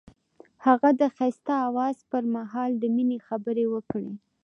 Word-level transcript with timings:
هغه 0.65 0.89
د 0.99 1.01
ښایسته 1.15 1.53
اواز 1.67 1.97
پر 2.11 2.23
مهال 2.35 2.71
د 2.77 2.83
مینې 2.95 3.17
خبرې 3.27 3.65
وکړې. 3.73 4.11